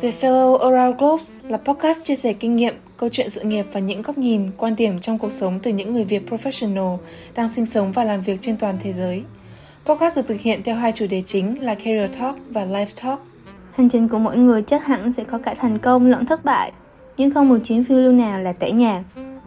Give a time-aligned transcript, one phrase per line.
[0.00, 3.80] The Fellow Around Globe là podcast chia sẻ kinh nghiệm, câu chuyện sự nghiệp và
[3.80, 6.96] những góc nhìn, quan điểm trong cuộc sống từ những người Việt professional
[7.34, 9.22] đang sinh sống và làm việc trên toàn thế giới.
[9.86, 13.20] Podcast được thực hiện theo hai chủ đề chính là Career Talk và Life Talk.
[13.72, 16.72] Hành trình của mỗi người chắc hẳn sẽ có cả thành công lẫn thất bại,
[17.16, 19.02] nhưng không một chuyến phiêu lưu nào là tẻ nhạt.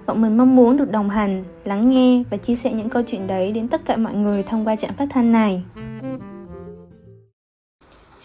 [0.05, 3.27] Bọn mình mong muốn được đồng hành, lắng nghe và chia sẻ những câu chuyện
[3.27, 5.63] đấy đến tất cả mọi người thông qua trạm phát thanh này.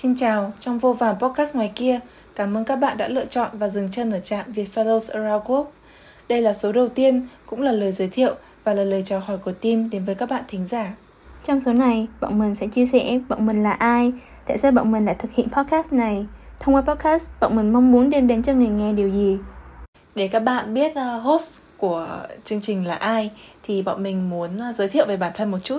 [0.00, 2.00] Xin chào, trong vô vàn podcast ngoài kia,
[2.34, 5.46] cảm ơn các bạn đã lựa chọn và dừng chân ở trạm Việt Fellows Around
[5.46, 5.70] Globe.
[6.29, 8.34] Đây là số đầu tiên, cũng là lời giới thiệu
[8.64, 10.94] và là lời chào hỏi của team đến với các bạn thính giả.
[11.46, 14.12] Trong số này, bọn mình sẽ chia sẻ bọn mình là ai,
[14.46, 16.26] tại sao bọn mình lại thực hiện podcast này.
[16.61, 19.39] Thông qua podcast, bọn mình mong muốn đem đến cho người nghe điều gì.
[20.14, 22.08] Để các bạn biết uh, host của
[22.44, 23.30] chương trình là ai,
[23.62, 25.78] thì bọn mình muốn uh, giới thiệu về bản thân một chút.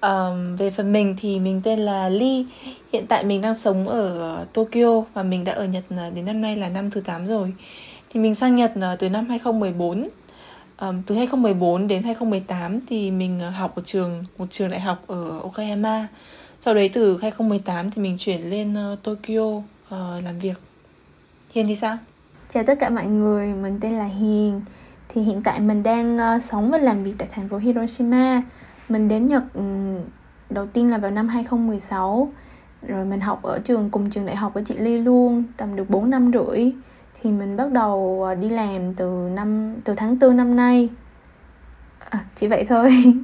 [0.00, 2.46] Um, về phần mình thì mình tên là Ly
[2.92, 6.24] Hiện tại mình đang sống ở ờ, Tokyo Và mình đã ở Nhật ờ, đến
[6.24, 7.52] năm nay là năm thứ 8 rồi.
[8.10, 10.08] Thì mình sang Nhật ờ, từ năm 2014
[10.80, 15.40] um, Từ 2014 đến 2018 thì mình học ở trường Một trường đại học ở
[15.40, 16.06] Okayama.
[16.60, 20.60] Sau đấy từ 2018 thì mình chuyển lên Tokyo uh, làm việc.
[21.50, 21.98] Hiền thì sao?
[22.54, 24.60] Chào tất cả mọi người, mình tên là Hiền.
[25.08, 28.42] Thì hiện tại mình đang uh, sống và làm việc tại thành phố Hiroshima
[28.88, 29.62] mình đến Nhật ừ,
[30.50, 32.32] đầu tiên là vào năm 2016
[32.82, 35.90] rồi mình học ở trường cùng trường đại học với chị Ly luôn tầm được
[35.90, 36.72] 4 năm rưỡi.
[37.22, 40.88] Thì mình bắt đầu à, đi làm từ năm từ tháng 4 năm nay.
[42.10, 43.02] À, chỉ vậy thôi.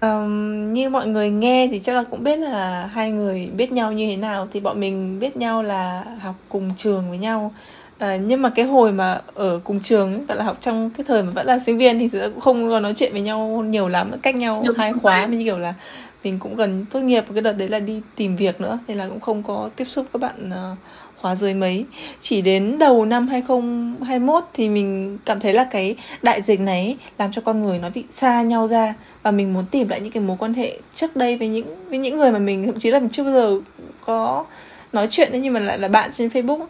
[0.00, 3.92] Um, như mọi người nghe thì chắc là cũng biết là hai người biết nhau
[3.92, 4.48] như thế nào.
[4.52, 7.52] Thì bọn mình biết nhau là học cùng trường với nhau.
[7.98, 11.22] À, nhưng mà cái hồi mà ở cùng trường gọi là học trong cái thời
[11.22, 14.10] mà vẫn là sinh viên thì cũng không có nói chuyện với nhau nhiều lắm
[14.22, 15.74] cách nhau Đúng hai khóa như kiểu là
[16.24, 19.08] mình cũng gần tốt nghiệp cái đợt đấy là đi tìm việc nữa nên là
[19.08, 20.78] cũng không có tiếp xúc các bạn uh,
[21.24, 21.84] khóa dưới mấy.
[22.20, 27.32] Chỉ đến đầu năm 2021 thì mình cảm thấy là cái đại dịch này làm
[27.32, 30.22] cho con người nó bị xa nhau ra và mình muốn tìm lại những cái
[30.22, 32.98] mối quan hệ trước đây với những với những người mà mình thậm chí là
[32.98, 33.60] mình chưa bao giờ
[34.04, 34.44] có
[34.92, 36.66] nói chuyện đấy nhưng mà lại là bạn trên Facebook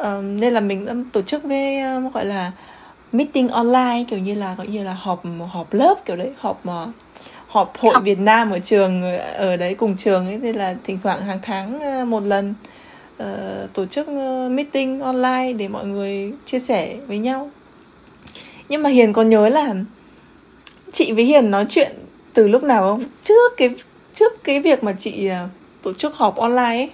[0.00, 2.52] uh, nên là mình đã tổ chức với uh, gọi là
[3.12, 6.88] meeting online kiểu như là gọi như là họp họp lớp kiểu đấy họp uh,
[7.48, 11.22] họp hội Việt Nam ở trường ở đấy cùng trường ấy nên là thỉnh thoảng
[11.22, 11.80] hàng tháng
[12.10, 12.54] một lần
[13.22, 13.26] uh,
[13.72, 14.08] tổ chức
[14.50, 17.50] meeting online để mọi người chia sẻ với nhau.
[18.68, 19.74] Nhưng mà Hiền có nhớ là
[20.92, 21.92] chị với Hiền nói chuyện
[22.32, 23.04] từ lúc nào không?
[23.22, 23.70] Trước cái
[24.14, 25.30] trước cái việc mà chị
[25.82, 26.90] tổ chức họp online ấy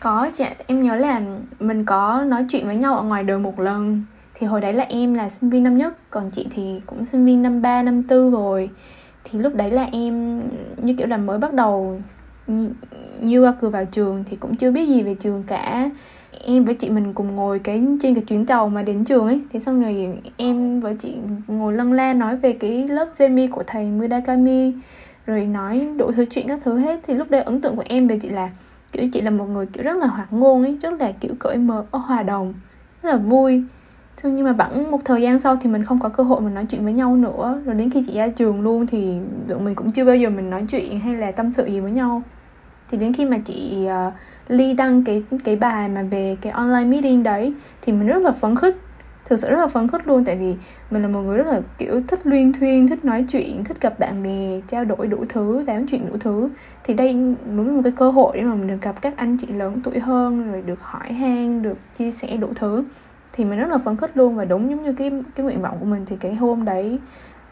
[0.00, 1.22] có chị em nhớ là
[1.60, 4.02] mình có nói chuyện với nhau ở ngoài đời một lần.
[4.34, 7.24] Thì hồi đấy là em là sinh viên năm nhất, còn chị thì cũng sinh
[7.24, 8.70] viên năm ba, năm tư rồi.
[9.24, 10.42] Thì lúc đấy là em,
[10.76, 12.00] như kiểu là mới bắt đầu
[13.20, 15.90] như qua cửa vào trường thì cũng chưa biết gì về trường cả.
[16.44, 19.40] Em với chị mình cùng ngồi cái, trên cái chuyến tàu mà đến trường ấy.
[19.52, 21.14] Thế xong rồi em với chị
[21.46, 24.72] ngồi lân la nói về cái lớp Zemi của thầy Murakami
[25.26, 27.00] rồi nói đủ thứ chuyện các thứ hết.
[27.06, 28.50] Thì lúc đấy ấn tượng của em về chị là
[28.96, 31.56] kiểu chị là một người kiểu rất là hoạt ngôn ấy rất là kiểu cởi
[31.56, 32.54] mở hòa đồng
[33.02, 33.62] rất là vui.
[34.16, 36.54] Thế nhưng mà vẫn một thời gian sau thì mình không có cơ hội mình
[36.54, 37.62] nói chuyện với nhau nữa.
[37.64, 39.18] Rồi đến khi chị ra trường luôn thì
[39.48, 41.92] tụi mình cũng chưa bao giờ mình nói chuyện hay là tâm sự gì với
[41.92, 42.22] nhau.
[42.90, 44.12] Thì đến khi mà chị uh,
[44.48, 48.32] ly đăng cái cái bài mà về cái online meeting đấy thì mình rất là
[48.32, 48.76] phấn khích
[49.28, 50.54] thực sự rất là phấn khích luôn, tại vì
[50.90, 53.98] mình là một người rất là, kiểu, thích luyên thuyên, thích nói chuyện, thích gặp
[53.98, 56.48] bạn bè, trao đổi đủ thứ, tám chuyện đủ thứ.
[56.84, 57.12] Thì đây
[57.56, 59.80] đúng là một cái cơ hội để mà mình được gặp các anh chị lớn
[59.84, 62.84] tuổi hơn, rồi được hỏi han, được chia sẻ đủ thứ.
[63.32, 65.76] Thì mình rất là phấn khích luôn, và đúng giống như cái cái nguyện vọng
[65.80, 66.98] của mình, thì cái hôm đấy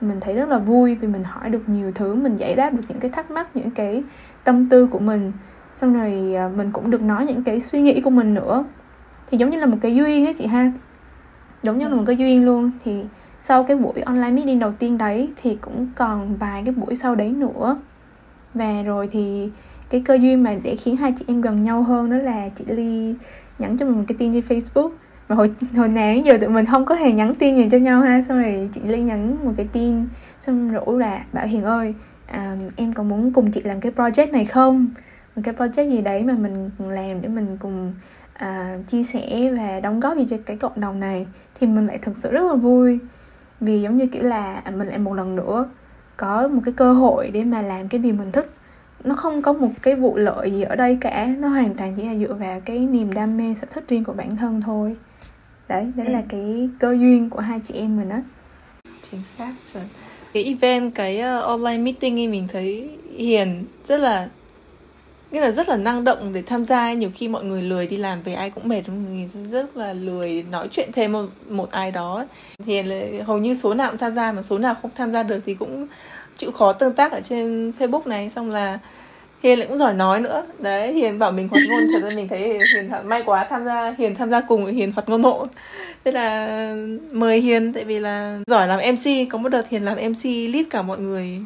[0.00, 2.82] mình thấy rất là vui vì mình hỏi được nhiều thứ, mình giải đáp được
[2.88, 4.02] những cái thắc mắc, những cái
[4.44, 5.32] tâm tư của mình.
[5.74, 8.64] Xong rồi à, mình cũng được nói những cái suy nghĩ của mình nữa.
[9.30, 10.72] Thì giống như là một cái duyên ấy chị ha
[11.66, 12.70] đúng như là một cái duyên luôn.
[12.84, 13.04] Thì
[13.40, 17.14] sau cái buổi online meeting đầu tiên đấy thì cũng còn vài cái buổi sau
[17.14, 17.78] đấy nữa.
[18.54, 19.50] Và rồi thì
[19.90, 22.64] cái cơ duyên mà để khiến hai chị em gần nhau hơn đó là chị
[22.68, 23.14] ly
[23.58, 24.90] nhắn cho mình một cái tin trên facebook.
[25.28, 28.00] Mà hồi hồi nào giờ tụi mình không có hề nhắn tin gì cho nhau
[28.00, 30.06] ha xong rồi chị ly nhắn một cái tin
[30.40, 31.94] xong rủ là bảo hiền ơi
[32.26, 34.86] à, em có muốn cùng chị làm cái project này không?
[35.36, 37.92] Một cái project gì đấy mà mình làm để mình cùng
[38.32, 41.98] à, chia sẻ và đóng góp gì cho cái cộng đồng này thì mình lại
[41.98, 42.98] thực sự rất là vui.
[43.60, 45.68] Vì giống như kiểu là mình lại một lần nữa
[46.16, 48.50] có một cái cơ hội để mà làm cái điều mình thích.
[49.04, 51.26] Nó không có một cái vụ lợi gì ở đây cả.
[51.38, 54.12] Nó hoàn toàn chỉ là dựa vào cái niềm đam mê sở thích riêng của
[54.12, 54.96] bản thân thôi.
[55.68, 56.12] Đấy đấy ừ.
[56.12, 58.16] là cái cơ duyên của hai chị em mình đó
[59.10, 59.84] chính xác chuẩn.
[60.32, 64.28] Cái event cái uh, online meeting ấy mình thấy hiền rất là
[65.34, 67.96] nghĩa là rất là năng động để tham gia nhiều khi mọi người lười đi
[67.96, 68.82] làm về ai cũng mệt
[69.50, 72.24] rất là lười nói chuyện thêm một, một ai đó
[72.66, 72.82] thì
[73.26, 75.54] hầu như số nào cũng tham gia mà số nào không tham gia được thì
[75.54, 75.86] cũng
[76.36, 78.30] chịu khó tương tác ở trên Facebook này.
[78.30, 78.78] Xong là
[79.42, 80.46] Hiền lại cũng giỏi nói nữa.
[80.58, 83.94] Đấy Hiền bảo mình hoạt ngôn thật ra mình thấy Hiền may quá tham gia
[83.98, 85.46] Hiền tham gia cùng Hiền hoạt ngôn hộ.
[86.04, 86.48] Thế là
[87.12, 90.66] mời Hiền tại vì là giỏi làm MC có một đợt Hiền làm MC lead
[90.70, 91.40] cả mọi người.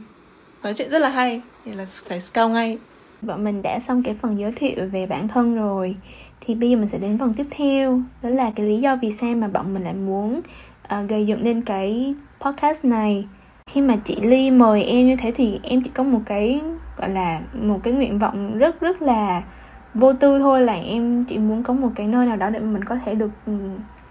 [0.63, 2.79] Nói chuyện rất là hay thì là phải scout ngay
[3.23, 5.97] bọn mình đã xong cái phần giới thiệu về bản thân rồi.
[6.41, 8.01] Thì bây giờ mình sẽ đến phần tiếp theo.
[8.23, 10.41] Đó là cái lý do vì sao mà bọn mình lại muốn
[10.85, 13.27] uh, gây dựng lên cái podcast này.
[13.67, 16.61] Khi mà chị ly mời em như thế thì em chỉ có một cái
[16.99, 19.43] gọi là một cái nguyện vọng rất rất là
[19.95, 22.85] vô tư thôi là em chỉ muốn có một cái nơi nào đó để mình
[22.85, 23.53] có thể được ừ,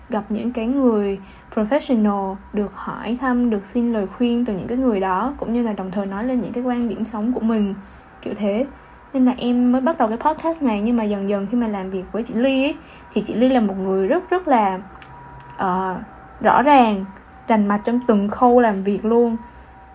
[0.10, 1.20] gặp những cái người
[1.56, 5.64] professional được hỏi thăm được xin lời khuyên từ những cái người đó cũng như
[5.64, 7.74] là đồng thời nói lên những cái quan điểm sống của mình
[8.22, 8.66] kiểu thế
[9.18, 10.82] nên là em mới bắt đầu cái podcast này.
[10.82, 12.76] Nhưng mà dần dần khi mà làm việc với chị ly ấy,
[13.14, 14.80] thì chị ly là một người rất rất là
[15.56, 15.98] uh,
[16.42, 17.06] rõ ràng
[17.48, 19.38] rành mạch trong từng khâu làm việc luôn.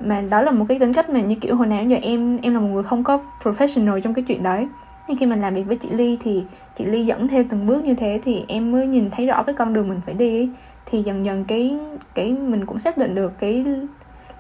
[0.01, 2.55] Mà đó là một cái tính cách mà như kiểu hồi nào giờ em em
[2.55, 4.69] là một người không có professional trong cái chuyện đấy.
[5.09, 6.45] Nhưng khi mình làm việc với chị ly thì
[6.77, 9.55] chị ly dẫn theo từng bước như thế thì em mới nhìn thấy rõ cái
[9.55, 10.51] con đường mình phải đi ấy.
[10.87, 11.79] thì dần dần cái
[12.15, 13.65] cái mình cũng xác định được cái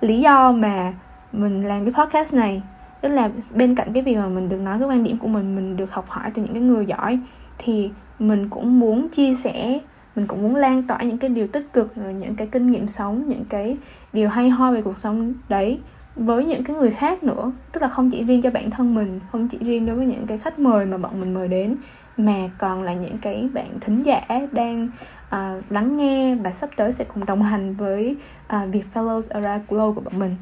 [0.00, 0.93] lý do mà
[1.32, 2.62] mình làm cái podcast này
[3.03, 5.57] tức là bên cạnh cái việc mà mình được nói cái quan điểm của mình
[5.57, 7.19] mình được học hỏi từ những cái người giỏi
[7.59, 9.81] thì mình cũng muốn chia sẻ
[10.17, 12.89] mình cũng muốn lan tỏa những cái điều tích cực rồi những cái kinh nghiệm
[12.89, 13.77] sống những cái
[14.13, 15.81] điều hay ho về cuộc sống đấy
[16.17, 17.53] với những cái người khác nữa.
[17.73, 20.27] Tức là không chỉ riêng cho bản thân mình không chỉ riêng đối với những
[20.27, 21.77] cái khách mời mà bọn mình mời đến
[22.17, 24.21] mà còn là những cái bạn thính giả
[24.53, 24.89] đang
[25.27, 28.17] uh, lắng nghe và sắp tới sẽ cùng đồng hành với
[28.47, 30.37] à, uh, Việt Fellows Around Globe của bọn mình.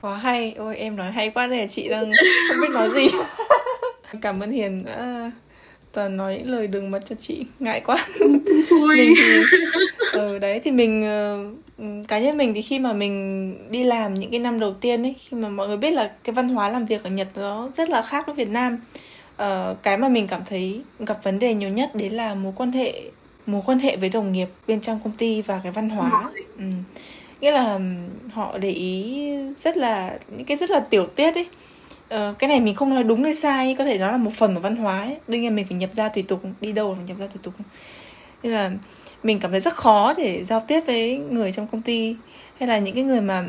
[0.00, 2.10] Quá hay, ôi em nói hay quá này chị đang
[2.48, 3.08] không biết nói gì.
[4.22, 5.30] Cảm ơn Hiền đã
[5.92, 7.46] toàn nói những lời đừng mật cho chị.
[7.58, 8.06] Ngại quá.
[8.70, 8.96] Thôi.
[8.96, 9.58] Mình thì
[10.12, 11.08] ừ, đấy thì mình
[11.78, 15.02] uh, cá nhân mình thì khi mà mình đi làm những cái năm đầu tiên
[15.02, 17.70] ấy khi mà mọi người biết là cái văn hóa làm việc ở nhật nó
[17.76, 18.78] rất là khác với việt nam
[19.42, 22.72] uh, cái mà mình cảm thấy gặp vấn đề nhiều nhất đấy là mối quan
[22.72, 23.02] hệ
[23.46, 26.30] mối quan hệ với đồng nghiệp bên trong công ty và cái văn hóa.
[26.58, 26.64] Ừ
[27.40, 27.78] nghĩa là
[28.32, 29.22] họ để ý
[29.56, 31.46] rất là những cái rất là tiểu tiết ấy.
[32.08, 34.54] Ờ, cái này mình không nói đúng hay sai có thể nó là một phần
[34.54, 35.16] của văn hóa ấy.
[35.28, 37.54] đương nhiên mình phải nhập ra tùy tục đi đâu phải nhập ra tùy tục.
[38.42, 38.70] Nên là
[39.22, 42.16] mình cảm thấy rất khó để giao tiếp với người trong công ty.
[42.58, 43.44] Hay là những cái người mà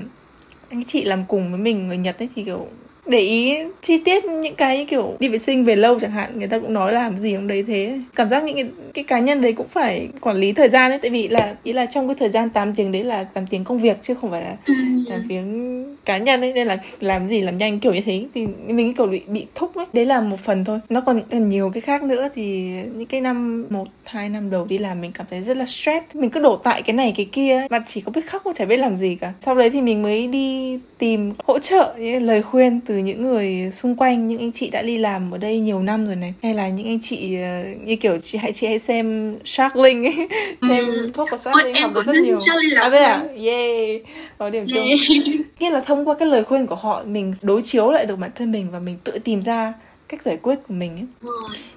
[0.69, 2.67] anh chị làm cùng với mình người nhật ấy thì kiểu
[3.05, 6.47] để ý chi tiết những cái kiểu đi vệ sinh về lâu chẳng hạn người
[6.47, 7.99] ta cũng nói làm gì cũng đấy thế.
[8.15, 10.99] Cảm giác những cái, cái cá nhân đấy cũng phải quản lý thời gian ấy
[10.99, 13.63] tại vì là ý là trong cái thời gian 8 tiếng đấy là 8 tiếng
[13.63, 15.23] công việc chứ không phải là 8 ừ.
[15.29, 18.25] tiếng cá nhân ấy nên là làm gì làm nhanh kiểu như thế.
[18.33, 19.85] Thì mình kiểu bị bị thúc ấy.
[19.93, 20.79] Đấy là một phần thôi.
[20.89, 24.77] Nó còn nhiều cái khác nữa thì những cái năm một hai năm đầu đi
[24.77, 26.05] làm mình cảm thấy rất là stress.
[26.13, 28.77] Mình cứ đổ tại cái này cái kia mà chỉ có biết khóc chả biết
[28.77, 29.33] làm gì cả.
[29.39, 33.95] Sau đấy thì mình mới đi tìm hỗ trợ lời khuyên từ những người xung
[33.95, 36.69] quanh những anh chị đã đi làm ở đây nhiều năm rồi này hay là
[36.69, 40.27] những anh chị ờ, như kiểu chị hãy chị hãy xem Shark Link ấy
[40.69, 41.11] xem ừ.
[41.13, 42.39] thuốc của Shark Link học được rất nhiều.
[42.81, 43.23] à đây à?
[43.43, 44.01] yeah
[44.37, 44.85] có điểm chung.
[45.59, 48.31] Nghĩa là thông qua cái lời khuyên của họ mình đối chiếu lại được bản
[48.35, 49.73] thân mình và mình tự tìm ra
[50.09, 51.31] cách giải quyết của mình ấy.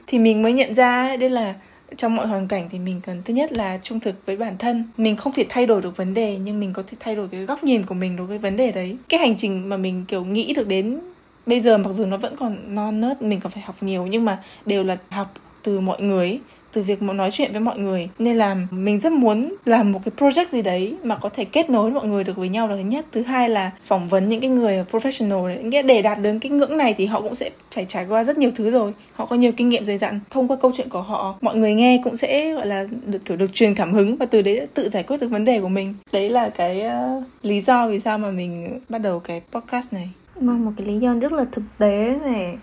[0.06, 1.55] thì mình mới nhận ra đây là
[1.96, 4.85] trong mọi hoàn cảnh thì mình cần, thứ nhất là trung thực với bản thân.
[4.97, 7.45] Mình không thể thay đổi được vấn đề, nhưng mình có thể thay đổi cái
[7.45, 8.97] góc nhìn của mình đối với vấn đề đấy.
[9.09, 11.00] Cái hành trình mà mình, kiểu, nghĩ được đến
[11.47, 14.25] bây giờ, mặc dù nó vẫn còn non nớt, mình còn phải học nhiều, nhưng
[14.25, 16.40] mà đều là học từ mọi người
[16.75, 18.09] từ việc nói chuyện với mọi người.
[18.19, 21.71] Nên là mình rất muốn làm một cái project gì đấy mà có thể kết
[21.71, 22.69] nối mọi người được với nhau.
[22.69, 23.07] Là thứ nhất.
[23.12, 25.62] Thứ hai là phỏng vấn những cái người professional đấy.
[25.62, 28.38] Nghĩa để đạt đến cái ngưỡng này thì họ cũng sẽ phải trải qua rất
[28.38, 28.93] nhiều thứ rồi.
[29.12, 30.21] Họ có nhiều kinh nghiệm dày dặn.
[30.31, 33.37] Thông qua câu chuyện của họ mọi người nghe cũng sẽ gọi là được kiểu
[33.37, 35.95] được truyền cảm hứng và từ đấy tự giải quyết được vấn đề của mình.
[36.12, 40.09] Đấy là cái uh, lý do vì sao mà mình bắt đầu cái podcast này.
[40.40, 42.54] Một cái lý do rất là thực tế về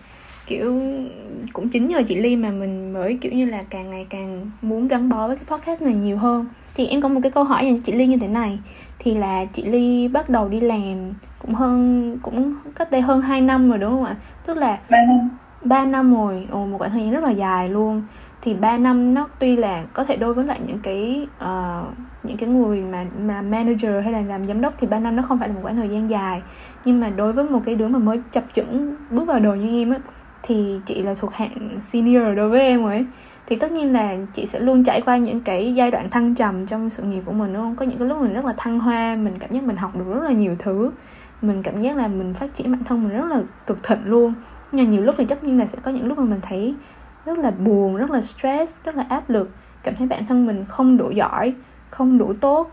[0.52, 0.82] kiểu
[1.54, 4.88] cũng chính nhờ chị Ly mà mình mới kiểu như là càng ngày càng muốn
[4.88, 6.46] gắn bó với cái podcast này nhiều hơn.
[6.74, 8.60] Thì em có một cái câu hỏi dành cho chị Ly như thế này.
[9.00, 13.42] Thì là chị Ly bắt đầu đi làm cũng hơn cũng cách đây hơn 2
[13.42, 14.16] năm rồi đúng không ạ?
[14.46, 15.30] Tức là 3 năm.
[15.64, 16.48] 3 năm rồi.
[16.52, 18.04] Ồ, một khoảng thời gian rất là dài luôn.
[18.42, 22.38] Thì 3 năm nó tuy là có thể đối với lại những cái uh, những
[22.38, 25.40] cái người mà mà manager hay là làm giám đốc thì 3 năm nó không
[25.40, 26.42] phải là một khoảng thời gian dài.
[26.86, 29.82] Nhưng mà đối với một cái đứa mà mới chập chững bước vào đời như
[29.82, 29.98] em á
[30.44, 33.06] thì chị là thuộc hạng senior đối với em ấy.
[33.48, 36.66] Thì tất nhiên là chị sẽ luôn trải qua những cái giai đoạn thăng trầm
[36.66, 37.76] trong sự nghiệp của mình, đúng không?
[37.76, 40.06] Có những cái lúc mình rất là thăng hoa, mình cảm giác mình học được
[40.14, 40.92] rất là nhiều thứ.
[41.42, 44.34] Mình cảm giác là mình phát triển bản thân mình rất là cực thịnh luôn.
[44.72, 46.76] Nhưng mà nhiều lúc thì tất nhiên là sẽ có những lúc mà mình thấy
[47.26, 49.50] rất là buồn, rất là stress, rất là áp lực.
[49.84, 51.54] Cảm thấy bản thân mình không đủ giỏi,
[51.90, 52.72] không đủ tốt.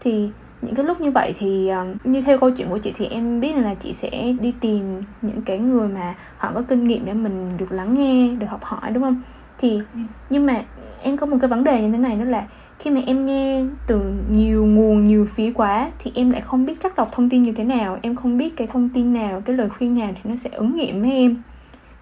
[0.00, 0.30] Thì
[0.62, 3.40] những cái lúc như vậy thì uh, như theo câu chuyện của chị thì em
[3.40, 7.14] biết là chị sẽ đi tìm những cái người mà họ có kinh nghiệm để
[7.14, 9.22] mình được lắng nghe được học hỏi đúng không?
[9.58, 10.00] Thì ừ.
[10.30, 10.62] nhưng mà
[11.02, 12.46] em có một cái vấn đề như thế này đó là
[12.78, 14.00] khi mà em nghe từ
[14.30, 17.52] nhiều nguồn nhiều phía quá thì em lại không biết chắc lọc thông tin như
[17.52, 20.36] thế nào em không biết cái thông tin nào cái lời khuyên nào thì nó
[20.36, 21.42] sẽ ứng nghiệm với em.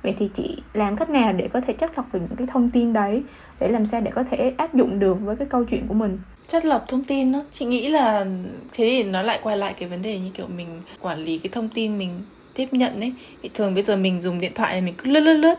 [0.02, 2.70] Vậy thì chị làm cách nào để có thể chất lọc được những cái thông
[2.70, 3.22] tin đấy
[3.60, 6.18] để làm sao để có thể áp dụng được với cái câu chuyện của mình
[6.48, 7.42] chất lọc thông tin đó.
[7.52, 8.24] Chị nghĩ là
[8.72, 10.66] thế thì nó lại quay lại cái vấn đề như kiểu mình
[11.00, 12.10] quản lý cái thông tin mình
[12.54, 13.12] tiếp nhận ấy.
[13.42, 15.54] Thì thường bây giờ mình dùng điện thoại này mình cứ lướt lướt lướt.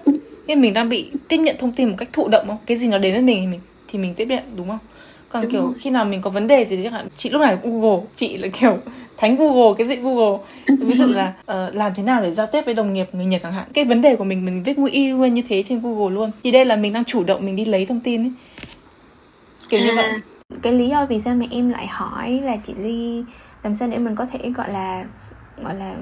[0.48, 2.58] Nhưng mình đang bị tiếp nhận thông tin một cách thụ động không?
[2.66, 4.80] Cái gì nó đến với mình thì mình thì mình tiếp nhận đúng không?
[5.30, 5.74] Còn đúng kiểu rồi.
[5.80, 8.48] khi nào mình có vấn đề gì chẳng hạn chị lúc này google chị là
[8.48, 8.78] kiểu
[9.18, 10.38] thánh google cái gì google.
[10.80, 13.42] Ví dụ là uh, làm thế nào để giao tiếp với đồng nghiệp người nhật
[13.44, 13.68] chẳng hạn.
[13.74, 16.32] Cái vấn đề của mình mình viết y nguyên như thế trên google luôn.
[16.44, 18.32] Thì đây là mình đang chủ động mình đi lấy thông tin ấy.
[19.70, 20.06] Kiểu như vậy.
[20.06, 20.22] à,
[20.62, 23.24] cái lý do vì sao mà em lại hỏi là chị ly,
[23.64, 25.06] làm sao để mình có thể, gọi là
[25.64, 25.96] gọi là,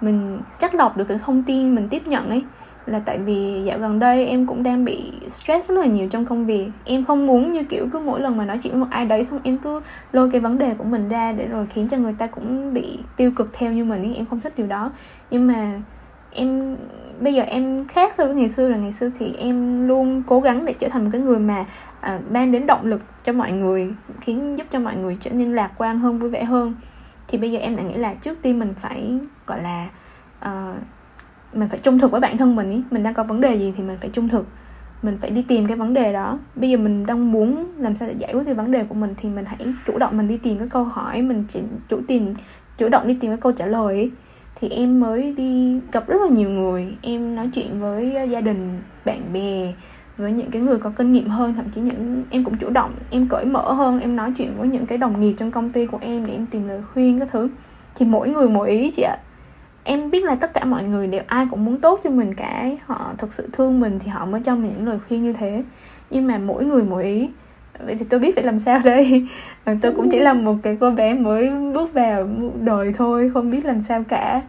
[0.00, 2.42] mình chắc lọc được cái thông tin mình tiếp nhận ấy?
[2.86, 6.24] Là tại vì dạo gần đây em cũng đang bị stress rất là nhiều trong
[6.24, 6.68] công việc.
[6.84, 9.24] Em không muốn như kiểu cứ mỗi lần mà nói chuyện với một ai đấy
[9.24, 9.80] xong em cứ
[10.12, 12.98] lôi cái vấn đề của mình ra để rồi khiến cho người ta cũng bị
[13.16, 14.14] tiêu cực theo như mình ấy.
[14.14, 14.90] Em không thích điều đó.
[15.30, 15.80] Nhưng mà
[16.36, 16.76] em
[17.20, 20.40] bây giờ em khác so với ngày xưa là ngày xưa thì em luôn cố
[20.40, 21.64] gắng để trở thành một cái người mà
[22.00, 25.52] à, mang đến động lực cho mọi người khiến giúp cho mọi người trở nên
[25.52, 26.74] lạc quan hơn vui vẻ hơn.
[27.28, 29.88] Thì bây giờ em lại nghĩ là trước tiên mình phải gọi là
[30.44, 30.76] uh,
[31.54, 32.82] mình phải trung thực với bản thân mình ý.
[32.90, 34.46] Mình đang có vấn đề gì thì mình phải trung thực.
[35.02, 36.38] Mình phải đi tìm cái vấn đề đó.
[36.54, 39.14] Bây giờ mình đang muốn làm sao để giải quyết cái vấn đề của mình
[39.16, 42.34] thì mình hãy chủ động mình đi tìm cái câu hỏi mình chỉ chủ tìm
[42.78, 44.10] chủ động đi tìm cái câu trả lời ý
[44.60, 46.96] thì em mới đi gặp rất là nhiều người.
[47.02, 49.72] Em nói chuyện với ờ, gia đình, bạn bè,
[50.16, 52.90] với những cái người có kinh nghiệm hơn, thậm chí những, em cũng chủ động,
[53.10, 55.86] em cởi mở hơn, em nói chuyện với những cái đồng nghiệp trong công ty
[55.86, 57.48] của em để em tìm lời khuyên các thứ.
[57.94, 59.16] Thì mỗi người mỗi ý chị ạ.
[59.84, 62.70] Em biết là tất cả mọi người đều ai cũng muốn tốt cho mình cả,
[62.86, 65.64] họ thực sự thương mình thì họ mới cho mình những lời khuyên như thế.
[66.10, 67.28] Nhưng mà mỗi người mỗi ý
[67.84, 69.28] vậy thì tôi biết phải làm sao đây.
[69.82, 72.28] Tôi cũng chỉ là một cái cô bé mới bước vào
[72.60, 74.42] đời thôi không biết làm sao cả.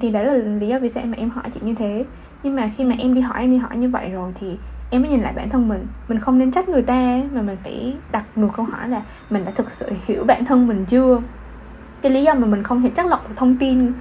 [0.00, 2.04] Thì đấy là lý do vì sao mà em hỏi chị như thế.
[2.42, 4.56] Nhưng mà khi mà em đi hỏi em đi hỏi như vậy rồi thì
[4.90, 5.86] em mới nhìn lại bản thân mình.
[6.08, 9.44] Mình không nên trách người ta mà mình phải đặt ngược câu hỏi là mình
[9.44, 11.20] đã thực sự hiểu bản thân mình chưa?
[12.02, 13.92] Cái lý do mà mình không thể chắc lọc được thông tin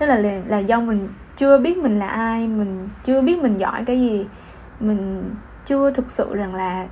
[0.00, 3.84] đó là là do mình chưa biết mình là ai mình chưa biết mình giỏi
[3.84, 4.26] cái gì.
[4.80, 5.30] Mình
[5.64, 6.86] chưa thực sự rằng là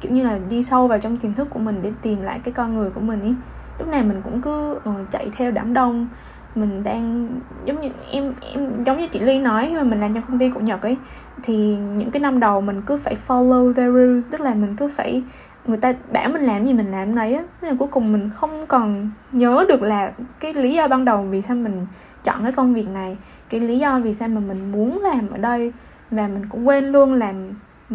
[0.00, 2.52] kiểu như là đi sâu vào trong tiềm thức của mình để tìm lại cái
[2.52, 3.34] con người của mình ý.
[3.78, 6.08] Lúc nào mình cũng cứ uh, chạy theo đám đông.
[6.54, 7.28] Mình đang
[7.64, 10.38] giống như em em giống như chị ly nói khi mà mình làm trong công
[10.38, 10.96] ty của nhật ấy
[11.42, 14.88] thì những cái năm đầu mình cứ phải follow the rule tức là mình cứ
[14.88, 15.22] phải
[15.66, 17.42] người ta bảo mình làm gì mình làm đấy á.
[17.62, 21.22] Nên là cuối cùng mình không còn nhớ được là cái lý do ban đầu
[21.22, 21.86] vì sao mình
[22.24, 23.16] chọn cái công việc này
[23.48, 25.72] cái lý do vì sao mà mình muốn làm ở đây
[26.10, 27.34] và mình cũng quên luôn làm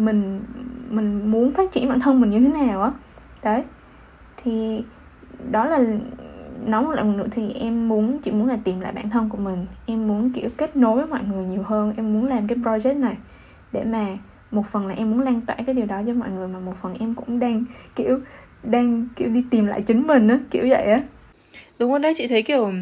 [0.04, 0.40] mình
[0.90, 2.90] mình muốn phát triển bản thân mình như thế nào á.
[3.42, 3.62] Đấy,
[4.36, 4.82] thì
[5.50, 5.78] đó là,
[6.66, 9.36] nói một lần nữa thì em muốn, chỉ muốn là tìm lại bản thân của
[9.38, 9.66] mình.
[9.86, 11.92] Em muốn, kiểu, kết nối với mọi người nhiều hơn.
[11.96, 13.16] Em muốn làm cái project này
[13.72, 14.06] để mà
[14.50, 16.74] một phần là em muốn lan tỏa cái điều đó cho mọi người, mà một
[16.82, 17.64] phần em cũng đang,
[17.96, 18.18] kiểu
[18.62, 20.98] đang, kiểu, đi tìm lại chính mình á, kiểu vậy á.
[21.78, 22.72] Đúng rồi đấy, chị thấy, kiểu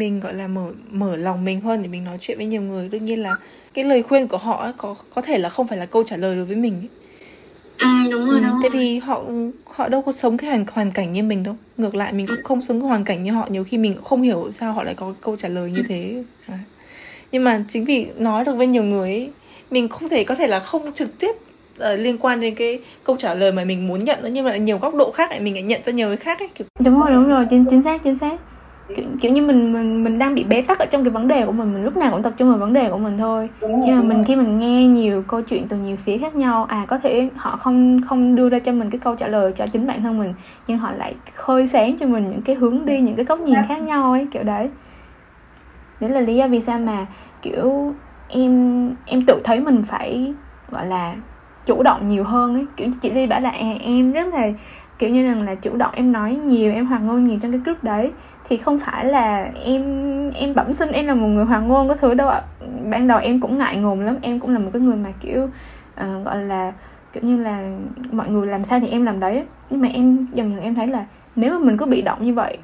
[0.00, 2.88] mình gọi là mở mở lòng mình hơn để mình nói chuyện với nhiều người.
[2.88, 3.36] Đương nhiên là
[3.74, 6.16] cái lời khuyên của họ ấy, có có thể là không phải là câu trả
[6.16, 6.88] lời đối với mình ấy.
[7.78, 9.22] Ừ, đúng rồi, ừ, đúng tại vì họ
[9.66, 11.56] họ đâu có sống cái hoàn hoàn cảnh như mình đâu.
[11.76, 12.42] Ngược lại mình cũng ừ.
[12.44, 13.46] không sống cái hoàn cảnh như họ.
[13.50, 16.24] Nhiều khi mình cũng không hiểu sao họ lại có câu trả lời như thế.
[16.46, 16.58] À.
[17.32, 19.30] nhưng mà chính vì nói được với nhiều người ấy,
[19.70, 23.16] mình không thể có thể là không trực tiếp uh, liên quan đến cái câu
[23.16, 25.62] trả lời mà mình muốn nhận nhưng mà nhiều góc độ khác lại mình lại
[25.62, 26.66] nhận ra nhiều cái khác ấy kiểu...
[26.80, 27.46] đúng rồi đúng rồi.
[27.50, 28.36] Chính chính xác chính xác
[28.96, 31.46] kiểu, kiểu như mình mình mình đang bị bế tắc ở trong cái vấn đề
[31.46, 33.48] của mình mình lúc nào cũng tập trung vào vấn đề của mình thôi.
[33.60, 36.84] Nhưng mà mình khi mình nghe nhiều câu chuyện từ nhiều phía khác nhau à
[36.88, 39.86] có thể họ không không đưa ra cho mình cái câu trả lời cho chính
[39.86, 40.34] bản thân mình
[40.66, 43.58] nhưng họ lại khơi sáng cho mình những cái hướng đi những cái góc nhìn
[43.68, 44.70] khác nhau ấy kiểu đấy.
[46.00, 47.06] Đấy là lý do vì sao mà
[47.42, 47.94] kiểu
[48.28, 50.34] em em tự thấy mình phải
[50.70, 51.14] gọi là
[51.66, 52.66] chủ động nhiều hơn ấy.
[52.76, 54.48] Kiểu chị Ly bảo là à, em rất là
[54.98, 57.60] kiểu như là, là chủ động em nói nhiều em hoạt ngôn nhiều trong cái
[57.64, 58.12] group đấy
[58.50, 61.94] thì không phải là em em bẩm sinh em là một người hoàng ngôn có
[61.94, 62.42] thứ đâu ạ.
[62.90, 65.42] Ban đầu em cũng ngại ngùng lắm em cũng là một cái người mà kiểu
[65.42, 66.72] uh, gọi là
[67.12, 67.70] kiểu như là
[68.12, 69.44] mọi người làm sao thì em làm đấy.
[69.70, 71.04] Nhưng mà em dần dần em thấy là
[71.36, 72.58] nếu mà mình cứ bị động như vậy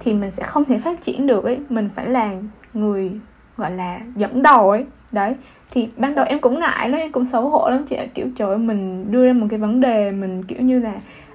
[0.00, 1.58] thì mình sẽ không thể phát triển được ấy.
[1.68, 2.32] Mình phải là
[2.74, 3.10] người
[3.56, 4.84] gọi là dẫn đầu ấy.
[5.12, 5.34] Đấy
[5.70, 8.06] thì ban đầu em cũng ngại lắm em cũng xấu hổ lắm chị ạ.
[8.14, 10.92] Kiểu trời ơi mình đưa ra một cái vấn đề mình kiểu như là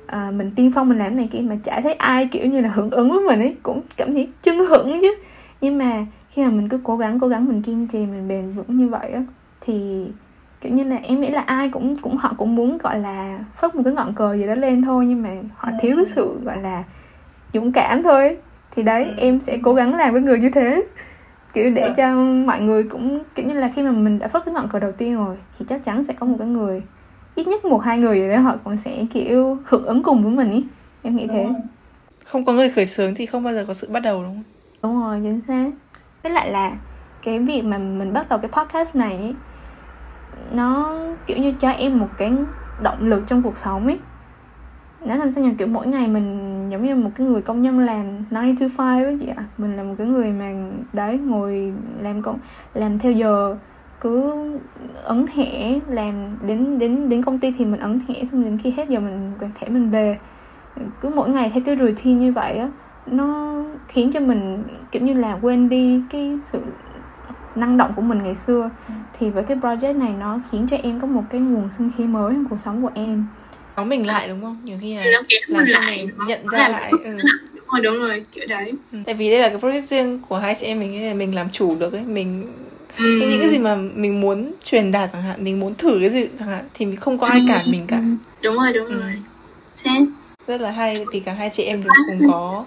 [0.08, 2.70] à, mình tiên phong mình làm này kia mà chả thấy ai kiểu như là
[2.70, 5.16] hưởng ứng với mình ấy cũng cảm thấy chưng hưởng chứ.
[5.62, 8.52] Nhưng mà khi mà mình cứ cố gắng cố gắng mình kiên trì mình bền
[8.52, 9.24] vững như vậy á
[9.62, 10.06] thì
[10.62, 13.76] kiểu như là em nghĩ là ai cũng cũng họ cũng muốn gọi là phất
[13.76, 16.62] một cái ngọn cờ gì đó lên thôi nhưng mà họ thiếu cái sự gọi
[16.62, 16.84] là
[17.54, 18.38] dũng cảm thôi
[18.76, 19.14] thì đấy ừ.
[19.18, 20.84] em sẽ cố gắng làm với người như thế.
[21.54, 24.54] Kiểu để cho mọi người cũng kiểu như là khi mà mình đã phất cái
[24.54, 26.82] ngọn cờ đầu tiên rồi thì chắc chắn sẽ có một cái người
[27.36, 30.52] ít nhất một hai người đấy họ cũng sẽ kiểu hưởng ứng cùng với mình
[30.52, 30.66] ý.
[31.02, 31.48] Em nghĩ thế.
[32.26, 34.44] không có người khởi xướng thì không bao giờ có sự bắt đầu đúng không?
[34.84, 35.72] Đúng rồi chính xác.
[36.24, 36.78] Với lại là
[37.24, 39.34] cái việc mà mình bắt đầu cái podcast này ý,
[40.52, 42.32] nó kiểu như cho em một cái
[42.82, 44.00] động lực trong cuộc sống ấy
[45.06, 47.80] nó làm sao nhỉ kiểu mỗi ngày mình giống như một cái người công nhân
[47.80, 49.44] làm 9 to 5 ấy chị ạ.
[49.58, 50.54] Mình là một cái người mà
[50.94, 52.40] đấy ngồi làm công
[52.74, 53.58] làm theo giờ
[54.02, 54.34] cứ
[55.04, 58.72] ấn thẻ làm đến đến đến công ty thì mình ấn thẻ xong đến khi
[58.72, 60.18] hết giờ mình quẹt thẻ mình về.
[61.02, 62.70] Cứ mỗi ngày theo cái routine như vậy á
[63.06, 66.60] nó khiến cho mình kiểu như là quên đi cái sự
[67.56, 68.70] năng động của mình ngày xưa.
[68.88, 68.94] Ừ.
[69.20, 72.04] thì với cái project này nó khiến cho em có một cái nguồn sinh khí
[72.04, 73.26] mới trong cuộc sống của em.
[73.78, 74.58] Nó mình lại đúng không?
[74.64, 75.12] Nhiều khi là nó
[75.48, 77.18] làm cho lại, mình nhận ra lại ừ.
[77.54, 78.74] đúng rồi đúng rồi kiểu đấy.
[78.92, 78.98] Ừ.
[79.06, 81.36] tại vì đây là cái project riêng của hai chị em mình nên là mình
[81.36, 82.02] làm chủ được ấy.
[82.02, 82.52] Mình
[82.98, 83.18] ừ.
[83.22, 86.28] những cái gì mà mình muốn truyền đạt chẳng hạn mình muốn thử cái gì
[86.40, 88.02] chẳng hạn thì mình không có ai cản mình cả.
[88.42, 89.00] Đúng rồi đúng ừ.
[89.00, 89.14] rồi.
[89.84, 90.06] Thế.
[90.48, 92.66] Rất là hay vì cả hai chị em đều cùng có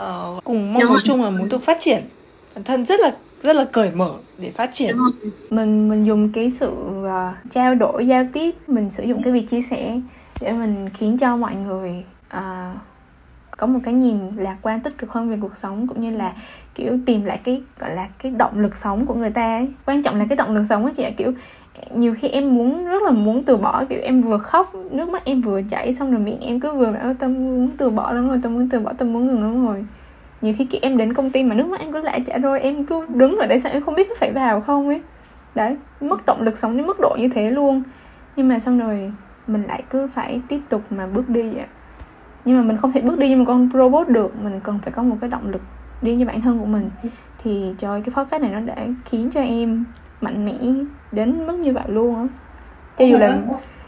[0.00, 2.02] uh, cùng mong muốn chung là muốn được phát triển.
[2.54, 4.96] Bản thân rất là rất là cởi mở để phát triển.
[5.50, 9.50] Mình mình dùng cái sự uh, trao đổi giao tiếp mình sử dụng cái việc
[9.50, 10.00] chia sẻ
[10.40, 12.04] để mình khiến cho mọi người
[12.36, 12.76] uh,
[13.56, 16.32] có một cái nhìn lạc quan tích cực hơn về cuộc sống, cũng như là,
[16.74, 19.68] kiểu, tìm lại cái, gọi là, cái động lực sống của người ta ấy.
[19.86, 21.32] quan trọng là cái động lực sống á chị ạ, kiểu,
[21.94, 25.24] nhiều khi em muốn, rất là muốn từ bỏ, kiểu, em vừa khóc, nước mắt
[25.24, 28.28] em vừa chảy, xong rồi miệng em cứ vừa bảo tao muốn từ bỏ lắm
[28.28, 29.84] rồi, tao muốn từ bỏ, tao muốn ngừng lắm rồi.
[30.40, 32.60] Nhiều khi, kiểu, em đến công ty mà nước mắt em cứ lại chảy rồi,
[32.60, 35.00] em cứ đứng ở đây sao em không biết có phải vào không ấy.
[35.54, 37.82] Đấy, mất động lực sống đến mức độ như thế luôn.
[38.36, 39.12] Nhưng mà xong rồi,
[39.46, 41.66] mình lại cứ phải tiếp tục mà bước đi vậy
[42.46, 44.34] nhưng mà mình không thể bước đi như một con robot được.
[44.42, 45.62] Mình cần phải có một cái động lực
[46.02, 46.90] đi như bản thân của mình.
[47.42, 49.84] Thì trời cái podcast này nó đã khiến cho em
[50.20, 50.58] mạnh mẽ
[51.12, 52.26] đến mức như vậy luôn á.
[52.98, 53.38] Cho dù là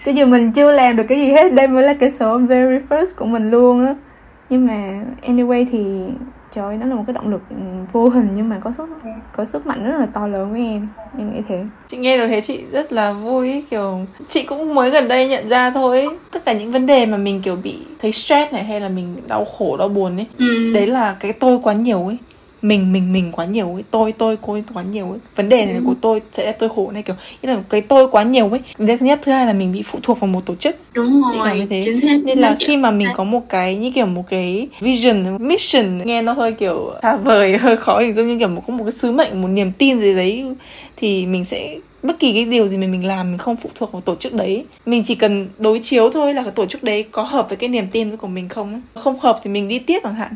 [0.04, 2.78] cho dù mình chưa làm được cái gì hết đây mới là cái số very
[2.88, 3.94] first của mình luôn á.
[4.50, 6.08] Nhưng mà anyway thì
[6.58, 7.56] trời nó là một cái động lực ừ,
[7.92, 8.88] vô hình nhưng mà có sức
[9.36, 10.88] có sức mạnh rất là to lớn với em.
[11.18, 11.64] Em nghĩ thế.
[11.88, 15.48] Chị nghe được thế chị rất là vui kiểu chị cũng mới gần đây nhận
[15.48, 16.08] ra thôi.
[16.30, 19.16] Tất cả những vấn đề mà mình kiểu bị thấy stress này hay là mình
[19.28, 20.72] đau khổ đau buồn ấy ừ.
[20.74, 22.18] đấy là cái tôi quá nhiều ấy
[22.62, 25.18] mình mình mình quá nhiều ấy tôi tôi tôi quá nhiều ấy.
[25.36, 25.82] Vấn đề này ừ.
[25.86, 28.60] của tôi sẽ là tôi khổ này kiểu như là cái tôi quá nhiều ấy.
[28.78, 30.76] Thứ nhất thứ hai là mình bị phụ thuộc vào một tổ chức.
[30.94, 31.82] Đúng rồi như thế.
[32.24, 36.22] nên là khi mà mình có một cái như kiểu một cái vision mission nghe
[36.22, 38.92] nó hơi kiểu xa vời hơi khó hình dung như kiểu một có một cái
[38.92, 40.44] sứ mệnh một niềm tin gì đấy
[40.96, 43.92] thì mình sẽ bất kỳ cái điều gì mà mình làm mình không phụ thuộc
[43.92, 44.64] vào tổ chức đấy.
[44.86, 47.68] Mình chỉ cần đối chiếu thôi là cái tổ chức đấy có hợp với cái
[47.68, 50.34] niềm tin của mình không không hợp thì mình đi tiếp chẳng hạn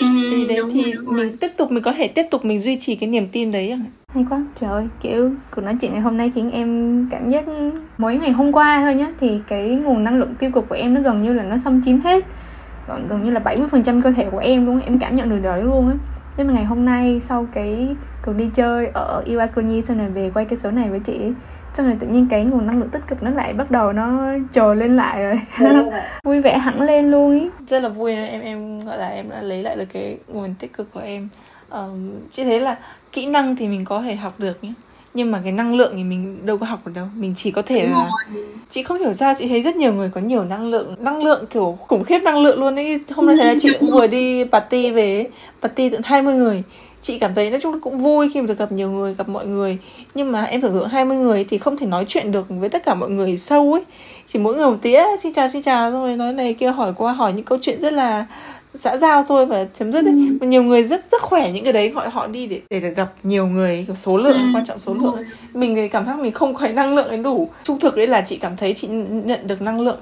[0.00, 2.76] Ừ, thì đấy thì rồi, mình tiếp tục mình có thể tiếp tục mình duy
[2.80, 3.78] trì cái niềm tin đấy
[4.14, 7.44] hay quá trời ơi kiểu cuộc nói chuyện ngày hôm nay khiến em cảm giác
[7.98, 10.94] mỗi ngày hôm qua thôi nhá thì cái nguồn năng lượng tiêu cực của em
[10.94, 12.24] nó gần như là nó xâm chiếm hết.
[12.88, 15.62] Gần, gần như là 70% cơ thể của em luôn em cảm nhận được đời
[15.62, 15.94] luôn á.
[16.36, 20.30] Nhưng mà ngày hôm nay sau cái cuộc đi chơi ở Iwakuni xong rồi về
[20.34, 21.32] quay cái số này với chị
[21.74, 24.20] xong rồi tự nhiên cái nguồn năng lượng tích cực nó lại bắt đầu nó
[24.52, 25.40] trồi lên lại rồi.
[26.24, 27.48] Vui vẻ hẳn lên luôn ý.
[27.68, 30.72] Rất là vui em em gọi là em đã lấy lại được cái nguồn tích
[30.72, 31.28] cực của em.
[31.70, 32.76] Um, chị thấy là
[33.12, 34.72] kỹ năng thì mình có thể học được nhé.
[35.14, 37.06] Nhưng mà cái năng lượng thì mình đâu có học được đâu.
[37.14, 38.08] Mình chỉ có thể là
[38.70, 40.94] chị không hiểu sao chị thấy rất nhiều người có nhiều năng lượng.
[40.98, 43.00] Năng lượng kiểu khủng khiếp năng lượng luôn ấy.
[43.14, 45.26] Hôm nay thấy chị cũng vừa đi party về
[45.62, 46.62] party tận 20 người
[47.02, 49.46] chị cảm thấy nói chung cũng vui khi mà được gặp nhiều người gặp mọi
[49.46, 49.78] người.
[50.14, 52.84] Nhưng mà em tưởng tượng 20 người thì không thể nói chuyện được với tất
[52.84, 53.82] cả mọi người sâu ấy.
[54.26, 55.90] Chỉ mỗi người một tía xin chào xin chào.
[55.90, 58.26] Xong rồi nói này kia hỏi qua hỏi những câu chuyện rất là
[58.74, 60.12] xã giao thôi và chấm dứt ấy.
[60.12, 60.36] Ừ.
[60.40, 62.96] Mà nhiều người rất rất khỏe những cái đấy họ họ đi để để được
[62.96, 64.50] gặp nhiều người số lượng ừ.
[64.54, 65.16] quan trọng số lượng.
[65.54, 67.48] Mình thì cảm giác mình không có năng lượng đến đủ.
[67.64, 69.98] Trung thực ấy là chị cảm thấy chị nhận được năng lượng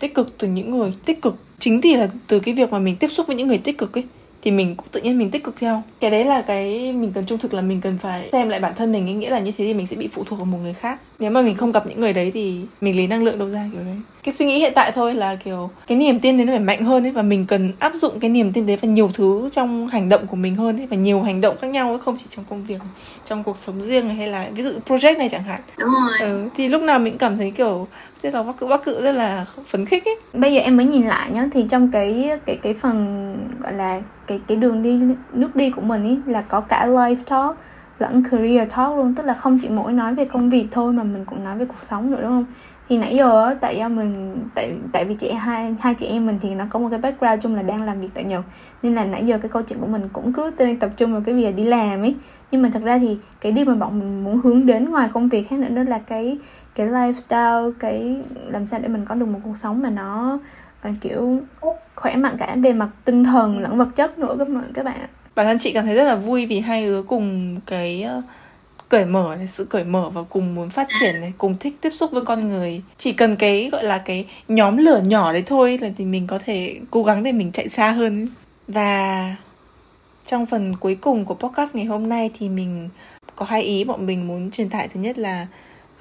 [0.00, 1.34] tích cực từ những người tích cực.
[1.58, 3.98] Chính thì là từ cái việc mà mình tiếp xúc với những người tích cực
[3.98, 4.04] ấy
[4.42, 5.82] thì mình cũng tự nhiên mình tích cực theo.
[6.00, 8.72] Cái đấy là cái mình cần trung thực là mình cần phải xem lại bản
[8.76, 10.58] thân mình ý nghĩa là như thế thì mình sẽ bị phụ thuộc vào một
[10.62, 10.98] người khác.
[11.18, 13.64] Nếu mà mình không gặp những người đấy thì mình lấy năng lượng đâu ra
[13.72, 13.96] kiểu đấy.
[14.22, 16.84] Cái suy nghĩ hiện tại thôi là kiểu cái niềm tin đấy nó phải mạnh
[16.84, 19.88] hơn ấy và mình cần áp dụng cái niềm tin đấy vào nhiều thứ trong
[19.88, 22.26] hành động của mình hơn ấy và nhiều hành động khác nhau ấy không chỉ
[22.28, 22.80] trong công việc
[23.24, 25.60] trong cuộc sống riêng hay là ví dụ project này chẳng hạn.
[25.78, 26.18] Đúng rồi.
[26.20, 27.86] Ừ, thì lúc nào mình cảm thấy kiểu
[28.22, 30.16] rất là bắc cự bắc cự rất là phấn khích ấy.
[30.32, 34.00] Bây giờ em mới nhìn lại nhá, thì trong cái cái cái phần, gọi là,
[34.26, 35.00] cái cái đường đi,
[35.32, 37.56] nước đi của mình ấy là có cả life talk
[37.98, 39.14] lẫn career talk luôn.
[39.14, 41.64] Tức là không chỉ mỗi nói về công việc thôi mà mình cũng nói về
[41.64, 42.44] cuộc sống nữa, đúng không?
[42.88, 46.38] Thì nãy giờ tại do mình, tại tại vì chị, hai hai chị em mình
[46.42, 48.44] thì nó có một cái background chung là đang làm việc tại nhật.
[48.82, 51.22] Nên là nãy giờ cái câu chuyện của mình cũng cứ đang tập trung vào
[51.26, 52.14] cái việc đi làm ấy.
[52.50, 55.28] Nhưng mà thật ra thì cái điều mà bọn mình muốn hướng đến ngoài công
[55.28, 56.38] việc khác nữa, đó là cái
[56.74, 60.38] cái lifestyle cái làm sao để mình có được một cuộc sống mà nó
[60.88, 61.40] uh, kiểu
[61.94, 65.08] khỏe mạnh cả về mặt tinh thần lẫn vật chất nữa các bạn các bạn
[65.34, 68.22] bản thân chị cảm thấy rất là vui vì hai đứa cùng cái ờ,
[68.92, 71.90] cởi mở này sự cởi mở và cùng muốn phát triển này cùng thích tiếp
[71.90, 72.82] xúc với con người.
[72.98, 76.38] Chỉ cần cái gọi là cái nhóm lửa nhỏ đấy thôi là thì mình có
[76.44, 78.28] thể cố gắng để mình chạy xa hơn.
[78.68, 79.36] Và
[80.26, 82.88] trong phần cuối cùng của podcast ngày hôm nay thì mình
[83.36, 84.88] có hai ý bọn mình muốn truyền tải.
[84.88, 85.46] Thứ nhất là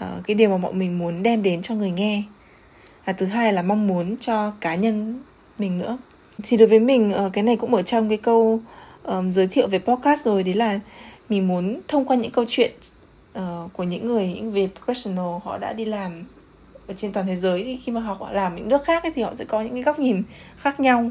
[0.03, 2.23] uh, cái điều mà bọn mình muốn đem đến cho người nghe.
[3.05, 5.21] Và thứ hai là mong muốn cho cá nhân
[5.57, 5.97] mình nữa.
[6.43, 8.59] Thì đối với mình uh, cái này cũng ở trong cái câu
[9.03, 10.79] um, giới thiệu về podcast rồi đấy là
[11.29, 12.71] mình muốn thông qua những câu chuyện
[13.37, 16.23] uh, của những người những về professional họ đã đi làm
[16.87, 19.21] ở trên toàn thế giới thì khi mà họ làm những nước khác ấy, thì
[19.21, 20.23] họ sẽ có những cái góc nhìn
[20.57, 21.09] khác nhau.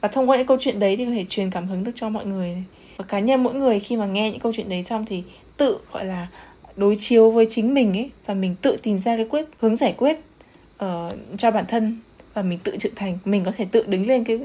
[0.00, 2.08] Và thông qua những câu chuyện đấy thì có thể truyền cảm hứng được cho
[2.08, 2.64] mọi người
[2.96, 5.22] và cá nhân mỗi người khi mà nghe những câu chuyện đấy xong thì
[5.56, 6.26] tự gọi là
[6.76, 9.94] đối chiếu với chính mình ấy và mình tự tìm ra cái quyết hướng giải
[9.96, 10.16] quyết
[10.84, 11.98] uh, cho bản thân
[12.34, 14.38] và mình tự trưởng thành mình có thể tự đứng lên cái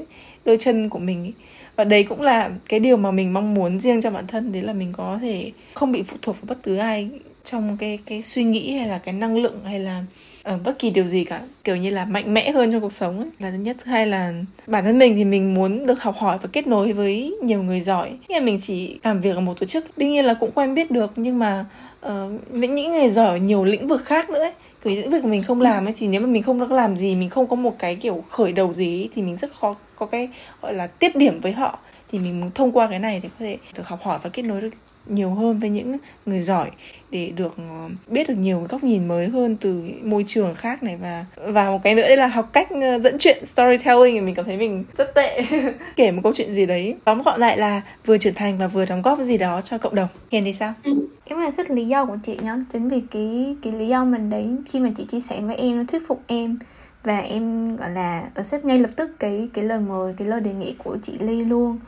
[0.44, 1.32] đôi chân của mình ấy.
[1.76, 4.62] và đấy cũng là cái điều mà mình mong muốn riêng cho bản thân đấy
[4.62, 7.08] là mình có thể không bị phụ thuộc vào bất cứ ai
[7.44, 10.04] trong cái cái suy nghĩ hay là cái năng lượng hay là
[10.42, 11.40] ở bất kỳ điều gì cả.
[11.64, 13.28] Kiểu như là mạnh mẽ hơn trong cuộc sống ấy.
[13.38, 13.76] là thứ nhất.
[13.84, 14.32] Thứ hai là
[14.66, 17.80] bản thân mình thì mình muốn được học hỏi và kết nối với nhiều người
[17.80, 18.10] giỏi.
[18.28, 19.98] Nghĩa là mình chỉ làm việc ở một tổ chức.
[19.98, 21.64] Đương nhiên là cũng quen biết được nhưng mà
[22.00, 24.52] ờ, uh, với những người giỏi ở nhiều lĩnh vực khác nữa ấy.
[24.82, 27.14] Kiểu lĩnh vực mình không làm ấy thì nếu mà mình không có làm gì
[27.14, 30.06] mình không có một cái kiểu khởi đầu gì ấy, thì mình rất khó có
[30.06, 30.28] cái
[30.62, 31.78] gọi là tiếp điểm với họ.
[32.12, 34.42] Thì mình muốn thông qua cái này để có thể được học hỏi và kết
[34.42, 34.70] nối được
[35.08, 36.70] nhiều hơn với những người giỏi
[37.10, 40.96] để được ờ, biết được nhiều góc nhìn mới hơn từ môi trường khác này.
[40.96, 44.34] Và và một cái nữa đây là học cách ờ, dẫn chuyện storytelling thì mình
[44.34, 45.42] cảm thấy mình rất tệ.
[45.96, 46.96] Kể một câu chuyện gì đấy.
[47.04, 49.94] Tóm gọn lại là vừa trưởng thành và vừa đóng góp gì đó cho cộng
[49.94, 50.08] đồng.
[50.30, 50.74] Hiền thì sao?
[50.84, 51.08] Ừ.
[51.24, 52.56] Em là thích lý do của chị nhá.
[52.72, 55.78] Chính vì cái cái lý do mình đấy, khi mà chị chia sẻ với em,
[55.78, 56.58] nó thuyết phục em.
[57.02, 60.52] Và em, gọi là accept ngay lập tức cái cái lời mời, cái lời đề
[60.52, 61.78] nghị của chị Ly luôn.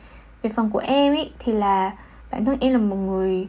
[0.43, 1.93] Về phần của em ấy thì là
[2.31, 3.49] bản thân em là một người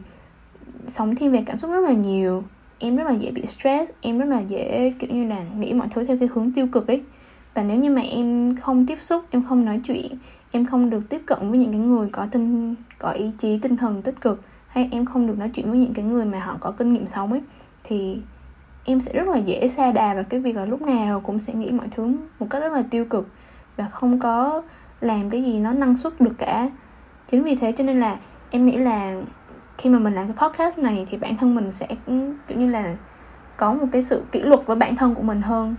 [0.86, 2.44] sống thiên về cảm xúc rất là nhiều.
[2.78, 5.88] Em rất là dễ bị stress, em rất là dễ, kiểu như là, nghĩ mọi
[5.94, 7.02] thứ theo cái hướng tiêu cực ấy.
[7.54, 10.12] Và nếu như mà em không tiếp xúc, em không nói chuyện,
[10.50, 13.76] em không được tiếp cận với những cái người có tinh, có ý chí, tinh
[13.76, 16.56] thần tích cực, hay em không được nói chuyện với những cái người mà họ
[16.60, 17.42] có kinh nghiệm sống ấy,
[17.84, 18.18] thì
[18.84, 21.54] em sẽ rất là dễ xa đà vào cái việc là lúc nào cũng sẽ
[21.54, 23.28] nghĩ mọi thứ một cách rất là tiêu cực
[23.76, 24.62] và không có
[25.00, 26.70] làm cái gì nó năng suất được cả.
[27.30, 28.18] Chính vì thế cho nên là
[28.52, 29.14] em nghĩ là
[29.78, 32.70] khi mà mình làm cái podcast này thì bản thân mình sẽ ừ, kiểu như
[32.70, 32.96] là,
[33.56, 35.74] có một cái sự kỷ luật với bản thân của mình hơn.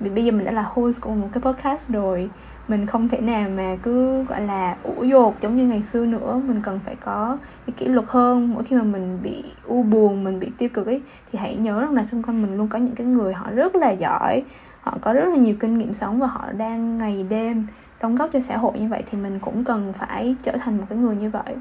[0.00, 2.30] Vì bây giờ mình đã là host của một cái podcast rồi,
[2.68, 6.40] mình không thể nào mà cứ, gọi là, ủ dột giống như ngày xưa nữa.
[6.46, 8.54] Mình cần phải có cái kỷ luật hơn.
[8.54, 11.80] Mỗi khi mà mình bị u buồn, mình bị tiêu cực ấy, thì hãy nhớ
[11.80, 14.42] rằng là xung quanh mình luôn có những cái người họ rất là giỏi,
[14.80, 17.66] họ có rất là nhiều kinh nghiệm sống và họ đang ngày đêm
[18.00, 20.84] đóng góp cho xã hội như vậy thì mình cũng cần phải trở thành một
[20.88, 21.56] cái người như vậy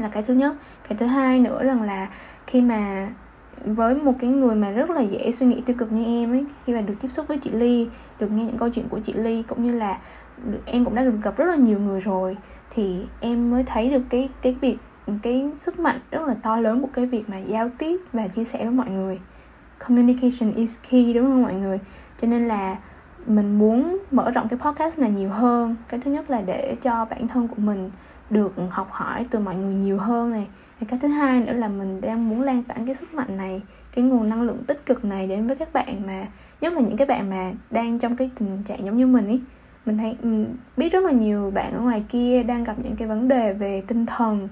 [0.00, 0.54] là cái thứ nhất.
[0.88, 2.08] Cái thứ hai nữa rằng là
[2.46, 3.08] khi mà
[3.64, 6.44] với một cái người mà rất là dễ suy nghĩ tiêu cực như em ấy
[6.66, 7.88] khi mà được tiếp xúc với chị Ly
[8.20, 9.98] được nghe những câu chuyện của chị Ly cũng như là
[10.44, 12.36] được, em cũng đã được gặp rất là nhiều người rồi
[12.70, 14.76] thì em mới thấy được cái cái việc
[15.22, 18.44] cái sức mạnh rất là to lớn của cái việc mà giao tiếp và chia
[18.44, 19.20] sẻ với mọi người.
[19.78, 21.78] Communication is key đúng không mọi người?
[22.20, 22.76] Cho nên là
[23.26, 25.76] mình muốn mở rộng cái podcast này nhiều hơn.
[25.88, 27.90] Cái thứ nhất là để cho bản thân của mình
[28.30, 30.46] được học hỏi từ mọi người nhiều hơn này.
[30.88, 33.62] Cái thứ hai nữa là mình đang muốn lan tỏa cái sức mạnh này,
[33.94, 36.26] cái nguồn năng lượng tích cực này đến với các bạn mà,
[36.60, 39.40] nhất là những cái bạn mà đang trong cái tình trạng giống như mình ấy
[39.86, 43.08] mình thấy, mình biết rất là nhiều bạn ở ngoài kia đang gặp những cái
[43.08, 44.48] vấn đề về tinh thần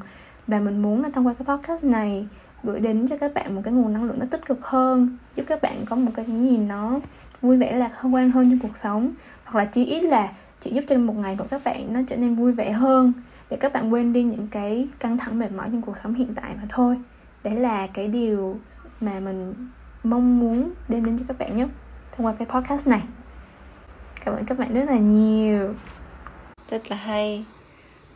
[0.46, 2.26] và mình muốn là thông qua cái podcast này
[2.62, 5.44] gửi đến cho các bạn một cái nguồn năng lượng nó tích cực hơn, giúp
[5.48, 7.00] các bạn có một cái nhìn nó
[7.42, 9.10] vui vẻ lạc quan hơn trong cuộc sống.
[9.44, 10.28] Hoặc là chỉ ít là
[10.60, 13.12] chỉ giúp cho một ngày của các bạn nó trở nên vui vẻ hơn
[13.54, 16.34] để các bạn quên đi những cái căng thẳng mệt mỏi trong cuộc sống hiện
[16.34, 16.96] tại mà thôi.
[17.44, 18.58] Đấy là cái điều
[19.00, 19.54] mà mình
[20.04, 21.68] mong muốn đem đến cho các bạn nhất
[22.16, 23.00] thông qua cái podcast này.
[24.24, 25.74] Cảm ơn các bạn rất là nhiều.
[26.70, 27.44] Rất là hay.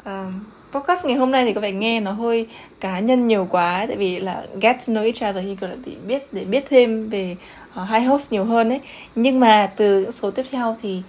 [0.05, 2.49] Um, podcast ngày hôm nay thì các bạn nghe nó hơi
[2.81, 5.77] cá nhân nhiều quá tại vì là get to know each other như kiểu là
[5.85, 7.37] bị biết để biết thêm về
[7.83, 8.81] uh, hai host nhiều hơn ấy.
[9.15, 11.03] Nhưng mà từ số tiếp theo thì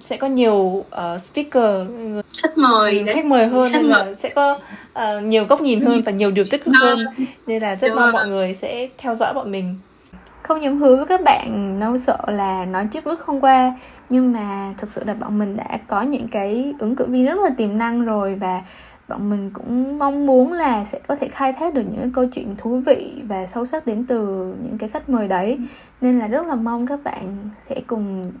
[0.00, 1.88] sẽ có nhiều uh, speaker
[2.42, 4.06] khách mời khách mời hơn khách nên mời.
[4.06, 4.58] là sẽ có
[4.98, 6.98] uh, nhiều góc nhìn hơn và nhiều điều tích cực hơn.
[7.46, 8.12] Nên là rất Đúng mong rồi.
[8.12, 9.74] mọi người sẽ theo dõi bọn mình.
[10.42, 13.74] Không dám hứa với các bạn nó sợ là nói trước bước không qua
[14.10, 17.38] nhưng mà thực sự là bọn mình đã có những cái ứng cử viên rất
[17.38, 18.62] là tiềm năng rồi và
[19.08, 22.54] bọn mình cũng mong muốn là sẽ có thể khai thác được những câu chuyện
[22.58, 24.18] thú vị và sâu sắc đến từ
[24.64, 25.58] những cái khách mời đấy.
[26.00, 27.36] Nên là rất là mong các bạn
[27.68, 28.32] sẽ cùng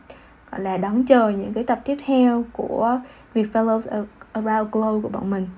[0.50, 3.00] gọi là đón chờ những cái tập tiếp theo của
[3.34, 5.48] Fellows Around Globe của bọn mình.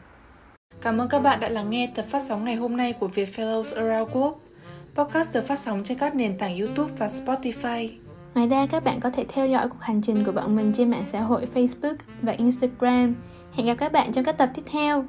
[0.82, 3.76] Cảm ơn các bạn đã lắng nghe tập phát sóng ngày hôm nay của Fellows
[3.76, 4.38] Around Globe.
[4.94, 7.88] Podcast được phát sóng trên các nền tảng YouTube và Spotify.
[8.34, 10.90] Ngoài ra các bạn có thể theo dõi cuộc hành trình của bọn mình trên
[10.90, 13.14] mạng xã hội Facebook và Instagram.
[13.52, 15.04] Hẹn gặp các bạn trong các tập tiếp theo.